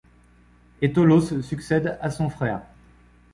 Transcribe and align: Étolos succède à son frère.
Étolos 0.81 1.43
succède 1.43 1.99
à 2.01 2.09
son 2.09 2.27
frère. 2.27 2.61